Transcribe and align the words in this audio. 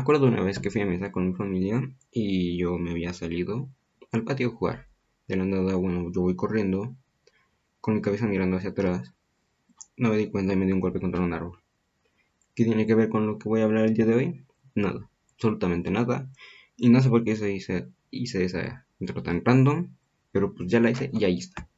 acuerdo 0.00 0.26
una 0.26 0.42
vez 0.42 0.58
que 0.58 0.70
fui 0.70 0.80
a 0.80 0.86
misa 0.86 1.12
con 1.12 1.28
mi 1.28 1.34
familia 1.34 1.82
y 2.10 2.56
yo 2.56 2.78
me 2.78 2.90
había 2.90 3.12
salido 3.12 3.68
al 4.12 4.24
patio 4.24 4.48
a 4.48 4.50
jugar. 4.50 4.86
De 5.28 5.36
la 5.36 5.44
nada, 5.44 5.76
bueno, 5.76 6.10
yo 6.12 6.22
voy 6.22 6.34
corriendo 6.34 6.94
con 7.80 7.94
mi 7.94 8.02
cabeza 8.02 8.26
mirando 8.26 8.56
hacia 8.56 8.70
atrás. 8.70 9.12
No 9.96 10.10
me 10.10 10.16
di 10.16 10.28
cuenta 10.28 10.54
y 10.54 10.56
me 10.56 10.66
di 10.66 10.72
un 10.72 10.80
golpe 10.80 11.00
contra 11.00 11.20
un 11.20 11.32
árbol. 11.32 11.58
¿Qué 12.54 12.64
tiene 12.64 12.86
que 12.86 12.94
ver 12.94 13.08
con 13.08 13.26
lo 13.26 13.38
que 13.38 13.48
voy 13.48 13.60
a 13.60 13.64
hablar 13.64 13.84
el 13.84 13.94
día 13.94 14.06
de 14.06 14.14
hoy? 14.14 14.44
Nada, 14.74 15.08
absolutamente 15.34 15.90
nada. 15.90 16.28
Y 16.76 16.88
no 16.88 17.00
sé 17.00 17.08
por 17.08 17.22
qué 17.22 17.36
se 17.36 17.52
hice, 17.52 17.88
hice 18.10 18.44
esa 18.44 18.86
intro 18.98 19.22
tan 19.22 19.44
random, 19.44 19.88
pero 20.32 20.54
pues 20.54 20.68
ya 20.68 20.80
la 20.80 20.90
hice 20.90 21.10
y 21.12 21.24
ahí 21.24 21.38
está. 21.38 21.68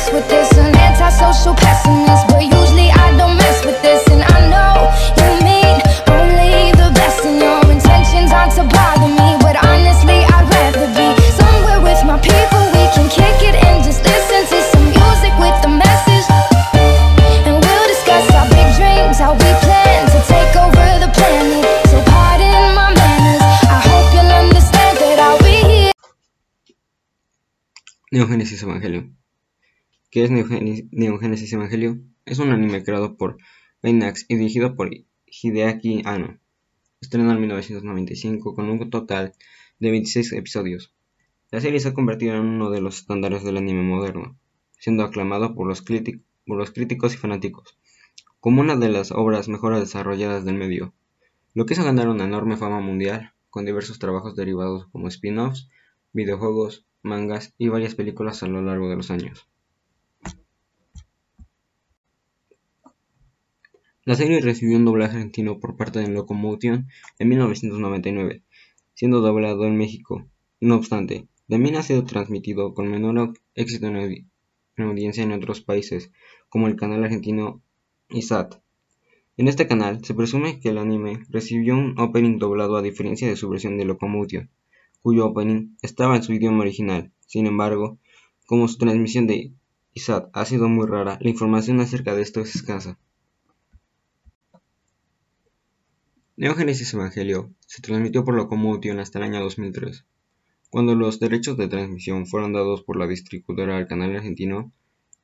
Unimpressed 0.00 0.12
with 0.12 0.28
this. 0.28 0.50
An 0.58 0.74
antisocial 0.76 1.54
pessimist, 1.54 2.26
but 2.28 2.42
usually 2.42 2.90
I 2.90 3.16
don't 3.16 3.36
mess 3.36 3.64
with 3.64 3.80
this. 3.82 4.06
And 4.08 4.22
I 4.22 4.38
know 4.48 4.90
you 5.18 5.28
mean 5.44 5.76
only 6.08 6.72
the 6.72 6.90
best, 6.94 7.24
and 7.24 7.40
your 7.40 7.60
intentions 7.70 8.32
aren't 8.32 8.54
to 8.56 8.64
bother 8.64 9.08
me. 9.08 9.36
But 9.40 9.56
honestly, 9.64 10.24
I'd 10.24 10.46
rather 10.48 10.88
be 10.96 11.08
somewhere 11.36 11.80
with 11.80 12.00
my 12.04 12.18
people. 12.18 12.62
We 12.76 12.84
can 12.94 13.08
kick 13.08 13.38
it 13.48 13.56
and 13.66 13.84
just 13.84 14.02
listen 14.04 14.42
to 14.52 14.58
some 14.72 14.86
music 14.88 15.32
with 15.38 15.56
a 15.64 15.70
message. 15.70 16.26
And 17.46 17.56
we'll 17.60 17.88
discuss 17.88 18.26
our 18.34 18.48
big 18.48 18.68
dreams, 18.76 19.18
how 19.18 19.32
we 19.32 19.50
plan 19.64 20.00
to 20.14 20.18
take 20.28 20.52
over 20.56 20.86
the 21.04 21.10
planet. 21.12 21.64
So 21.90 21.96
pardon 22.08 22.74
my 22.74 22.88
manners. 22.94 23.42
I 23.68 23.78
hope 23.88 24.06
you'll 24.14 24.34
understand 24.44 24.94
that 24.98 25.18
I'll 25.20 25.42
be 25.44 25.58
here. 25.68 25.92
Neogénesis 28.12 28.62
Evangelio. 28.62 29.19
¿Qué 30.10 30.24
es 30.24 30.30
Neogénesis, 30.30 31.52
Evangelio? 31.52 32.00
Es 32.26 32.40
un 32.40 32.50
anime 32.50 32.82
creado 32.82 33.16
por 33.16 33.38
Gainax 33.82 34.26
y 34.28 34.36
dirigido 34.36 34.74
por 34.74 34.90
Hideaki 35.26 36.02
Anno. 36.04 36.38
Estrenado 37.00 37.32
en 37.32 37.40
1995 37.40 38.54
con 38.54 38.68
un 38.68 38.90
total 38.90 39.34
de 39.78 39.90
26 39.92 40.32
episodios. 40.32 40.92
La 41.52 41.60
serie 41.60 41.78
se 41.78 41.88
ha 41.88 41.94
convertido 41.94 42.34
en 42.34 42.40
uno 42.40 42.70
de 42.70 42.80
los 42.80 42.96
estándares 42.98 43.44
del 43.44 43.56
anime 43.56 43.82
moderno, 43.82 44.36
siendo 44.78 45.04
aclamado 45.04 45.54
por 45.54 45.68
los, 45.68 45.82
por 45.82 46.58
los 46.58 46.70
críticos 46.72 47.14
y 47.14 47.16
fanáticos 47.16 47.78
como 48.40 48.62
una 48.62 48.74
de 48.74 48.88
las 48.88 49.12
obras 49.12 49.48
mejor 49.48 49.78
desarrolladas 49.78 50.46
del 50.46 50.56
medio, 50.56 50.94
lo 51.52 51.66
que 51.66 51.74
hizo 51.74 51.84
ganar 51.84 52.08
una 52.08 52.24
enorme 52.24 52.56
fama 52.56 52.80
mundial, 52.80 53.34
con 53.50 53.66
diversos 53.66 53.98
trabajos 53.98 54.34
derivados 54.34 54.86
como 54.92 55.08
spin-offs, 55.08 55.68
videojuegos, 56.14 56.86
mangas 57.02 57.54
y 57.58 57.68
varias 57.68 57.94
películas 57.94 58.42
a 58.42 58.46
lo 58.46 58.62
largo 58.62 58.88
de 58.88 58.96
los 58.96 59.10
años. 59.10 59.46
La 64.04 64.14
serie 64.14 64.42
recibió 64.42 64.76
un 64.76 64.84
doblaje 64.84 65.16
argentino 65.16 65.58
por 65.58 65.74
parte 65.78 66.00
de 66.00 66.08
Locomotion 66.08 66.86
en 67.18 67.28
1999, 67.30 68.42
siendo 68.92 69.22
doblado 69.22 69.64
en 69.64 69.78
México. 69.78 70.26
No 70.60 70.76
obstante, 70.76 71.28
también 71.48 71.76
ha 71.76 71.82
sido 71.82 72.04
transmitido 72.04 72.74
con 72.74 72.90
menor 72.90 73.32
éxito 73.54 73.86
en, 73.86 73.96
audi- 73.96 74.26
en 74.76 74.84
audiencia 74.84 75.22
en 75.24 75.32
otros 75.32 75.62
países, 75.62 76.12
como 76.50 76.66
el 76.68 76.76
canal 76.76 77.02
argentino 77.04 77.62
ISAT. 78.10 78.60
En 79.36 79.48
este 79.48 79.66
canal 79.66 80.04
se 80.04 80.14
presume 80.14 80.60
que 80.60 80.68
el 80.68 80.78
anime 80.78 81.20
recibió 81.30 81.74
un 81.74 81.98
opening 81.98 82.38
doblado 82.38 82.76
a 82.76 82.82
diferencia 82.82 83.28
de 83.28 83.36
su 83.36 83.48
versión 83.48 83.78
de 83.78 83.86
Locomotion, 83.86 84.50
cuyo 85.02 85.26
opening 85.26 85.76
estaba 85.82 86.16
en 86.16 86.22
su 86.22 86.32
idioma 86.34 86.60
original. 86.60 87.12
Sin 87.26 87.46
embargo, 87.46 87.98
como 88.46 88.68
su 88.68 88.78
transmisión 88.78 89.26
de 89.26 89.52
ISAT 89.94 90.30
ha 90.34 90.44
sido 90.44 90.68
muy 90.68 90.86
rara, 90.86 91.18
la 91.20 91.30
información 91.30 91.80
acerca 91.80 92.14
de 92.14 92.22
esto 92.22 92.40
es 92.40 92.54
escasa. 92.56 92.98
Neogénesis 96.40 96.94
Evangelio 96.94 97.52
se 97.66 97.82
transmitió 97.82 98.24
por 98.24 98.34
Locomotion 98.34 98.98
hasta 98.98 99.18
el 99.18 99.24
año 99.24 99.40
2003, 99.40 100.06
cuando 100.70 100.94
los 100.94 101.20
derechos 101.20 101.58
de 101.58 101.68
transmisión 101.68 102.26
fueron 102.26 102.54
dados 102.54 102.82
por 102.82 102.96
la 102.96 103.06
distribuidora 103.06 103.76
al 103.76 103.86
canal 103.86 104.16
argentino 104.16 104.72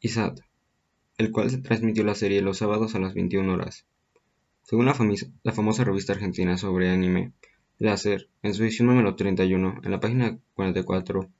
ISAT, 0.00 0.40
el 1.16 1.30
cual 1.30 1.50
se 1.50 1.58
transmitió 1.58 2.02
la 2.02 2.16
serie 2.16 2.42
los 2.42 2.58
sábados 2.58 2.96
a 2.96 2.98
las 2.98 3.14
21 3.14 3.52
horas. 3.52 3.86
Según 4.64 4.86
la, 4.86 4.96
la 5.44 5.52
famosa 5.52 5.84
revista 5.84 6.14
argentina 6.14 6.56
sobre 6.56 6.90
anime, 6.90 7.30
Láser, 7.78 8.28
en 8.42 8.52
su 8.52 8.64
edición 8.64 8.88
número 8.88 9.14
31, 9.14 9.82
en 9.84 9.90
la 9.92 10.00
página 10.00 10.40
44, 10.54 11.30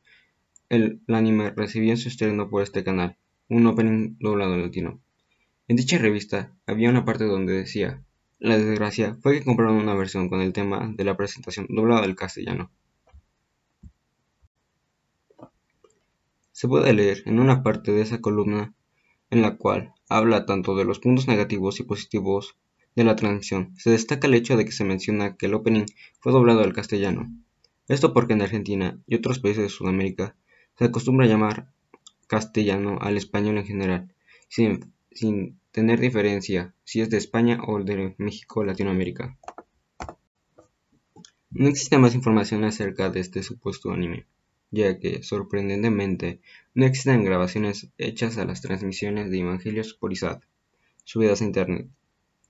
el, 0.69 1.01
el 1.05 1.15
anime 1.17 1.51
recibió 1.51 1.97
su 1.97 2.07
estreno 2.07 2.49
por 2.49 2.63
este 2.63 2.85
canal 2.85 3.17
un 3.49 3.67
opening 3.67 4.15
doblado 4.21 4.57
latino. 4.57 5.01
En 5.67 5.75
dicha 5.75 5.99
revista 5.99 6.53
había 6.65 6.91
una 6.91 7.05
parte 7.05 7.25
donde 7.25 7.55
decía, 7.55 8.05
la 8.39 8.59
desgracia 8.59 9.17
fue 9.23 9.39
que 9.39 9.45
compraron 9.45 9.77
una 9.77 9.95
versión 9.95 10.29
con 10.29 10.41
el 10.41 10.53
tema 10.53 10.93
de 10.95 11.05
la 11.05 11.17
presentación 11.17 11.67
doblado 11.69 12.03
al 12.03 12.15
castellano. 12.17 12.71
Se 16.53 16.69
puede 16.69 16.93
leer 16.93 17.23
en 17.27 17.41
una 17.41 17.63
parte 17.63 17.93
de 17.93 18.03
esa 18.03 18.21
columna 18.21 18.75
en 19.31 19.43
la 19.43 19.57
cual 19.57 19.93
habla 20.09 20.47
tanto 20.47 20.77
de 20.77 20.85
los 20.85 21.01
puntos 21.01 21.27
negativos 21.27 21.81
y 21.81 21.83
positivos 21.83 22.57
de 22.95 23.05
la 23.05 23.17
transmisión. 23.17 23.75
Se 23.77 23.91
destaca 23.91 24.27
el 24.29 24.35
hecho 24.35 24.57
de 24.57 24.65
que 24.65 24.73
se 24.73 24.85
menciona 24.85 25.37
que 25.37 25.47
el 25.47 25.55
opening 25.55 25.87
fue 26.21 26.33
doblado 26.33 26.61
al 26.61 26.73
castellano. 26.73 27.29
Esto 27.89 28.13
porque 28.13 28.35
en 28.35 28.43
Argentina 28.43 28.99
y 29.07 29.17
otros 29.17 29.41
países 29.41 29.65
de 29.65 29.69
Sudamérica 29.69 30.37
se 30.79 30.87
acostumbra 30.87 31.27
a 31.27 31.29
llamar 31.29 31.69
castellano 32.27 32.99
al 33.01 33.17
español 33.17 33.59
en 33.59 33.67
general, 33.67 34.15
sin, 34.49 34.93
sin 35.13 35.59
tener 35.75 35.99
diferencia 35.99 36.73
si 36.85 37.01
es 37.01 37.11
de 37.11 37.17
España 37.17 37.59
o 37.67 37.83
de 37.83 38.15
México 38.17 38.61
o 38.61 38.65
Latinoamérica. 38.65 39.37
No 41.51 41.69
existe 41.69 41.99
más 41.99 42.15
información 42.15 42.63
acerca 42.63 43.11
de 43.11 43.19
este 43.19 43.43
supuesto 43.43 43.91
anime, 43.91 44.25
ya 44.71 45.01
que, 45.01 45.25
sorprendentemente, 45.25 46.41
no 46.75 46.87
existen 46.87 47.25
grabaciones 47.25 47.89
hechas 47.99 48.39
a 48.39 48.45
las 48.45 48.61
transmisiones 48.61 49.33
de 49.33 49.41
Evangelios 49.41 49.95
por 49.95 50.13
ISAT, 50.13 50.45
subidas 51.03 51.43
a 51.43 51.45
internet, 51.45 51.89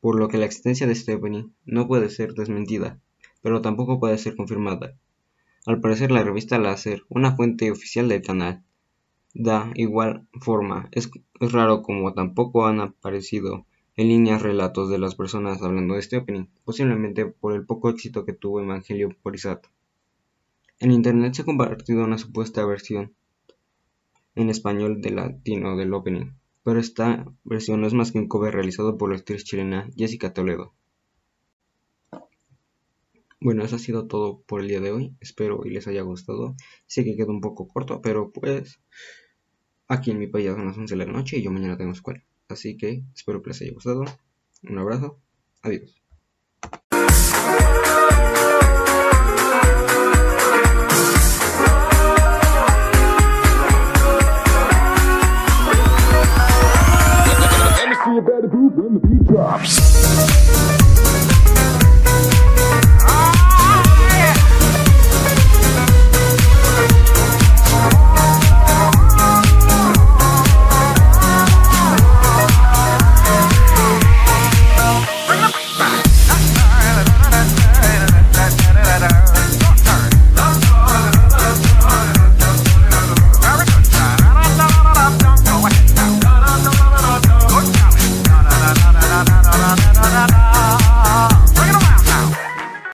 por 0.02 0.18
lo 0.18 0.28
que 0.28 0.36
la 0.36 0.44
existencia 0.44 0.86
de 0.86 1.14
opening 1.14 1.48
no 1.64 1.88
puede 1.88 2.10
ser 2.10 2.34
desmentida, 2.34 3.00
pero 3.40 3.62
tampoco 3.62 3.98
puede 3.98 4.18
ser 4.18 4.36
confirmada. 4.36 4.98
Al 5.64 5.80
parecer 5.80 6.10
la 6.10 6.22
revista 6.22 6.58
Láser, 6.58 7.04
una 7.08 7.34
fuente 7.34 7.70
oficial 7.70 8.06
del 8.06 8.20
canal, 8.20 8.64
da 9.34 9.72
igual 9.74 10.26
forma. 10.40 10.88
Es, 10.92 11.10
raro 11.40 11.82
como 11.82 12.14
tampoco 12.14 12.66
han 12.66 12.80
aparecido 12.80 13.66
en 13.96 14.08
líneas 14.08 14.42
relatos 14.42 14.88
de 14.88 14.98
las 14.98 15.16
personas 15.16 15.60
hablando 15.60 15.94
de 15.94 16.00
este 16.00 16.16
opening, 16.16 16.46
posiblemente 16.64 17.26
por 17.26 17.52
el 17.52 17.66
poco 17.66 17.90
éxito 17.90 18.24
que 18.24 18.32
tuvo 18.32 18.60
Evangelio 18.60 19.10
por 19.22 19.34
ISAT. 19.34 19.66
En 20.78 20.92
internet 20.92 21.34
se 21.34 21.42
ha 21.42 21.44
compartido 21.44 22.04
una 22.04 22.18
supuesta 22.18 22.64
versión 22.64 23.12
en 24.36 24.50
español 24.50 25.00
de 25.00 25.10
latino 25.10 25.76
del 25.76 25.94
opening, 25.94 26.32
pero 26.62 26.80
esta 26.80 27.24
versión 27.44 27.80
no 27.80 27.86
es 27.86 27.94
más 27.94 28.10
que 28.12 28.18
un 28.18 28.28
cover 28.28 28.54
realizado 28.54 28.96
por 28.96 29.10
la 29.10 29.16
actriz 29.16 29.44
chilena 29.44 29.88
Jessica 29.96 30.32
Toledo. 30.32 30.72
Bueno, 33.40 33.62
eso 33.62 33.76
ha 33.76 33.78
sido 33.78 34.06
todo 34.06 34.40
por 34.46 34.62
el 34.62 34.68
día 34.68 34.80
de 34.80 34.90
hoy. 34.90 35.14
Espero 35.20 35.66
y 35.66 35.70
les 35.70 35.86
haya 35.86 36.00
gustado. 36.00 36.56
Sé 36.86 37.04
que 37.04 37.14
quedó 37.14 37.30
un 37.30 37.42
poco 37.42 37.68
corto, 37.68 38.00
pero 38.00 38.30
pues 38.32 38.80
Aquí 39.88 40.10
en 40.10 40.18
mi 40.18 40.26
país 40.26 40.46
ya 40.46 40.54
son 40.54 40.66
las 40.66 40.78
11 40.78 40.96
de 40.96 41.04
la 41.04 41.12
noche 41.12 41.36
y 41.38 41.42
yo 41.42 41.50
mañana 41.50 41.76
tengo 41.76 41.92
escuela. 41.92 42.22
Así 42.48 42.76
que 42.76 43.04
espero 43.14 43.42
que 43.42 43.50
les 43.50 43.62
haya 43.62 43.72
gustado. 43.72 44.04
Un 44.62 44.78
abrazo. 44.78 45.20
Adiós. 45.62 46.00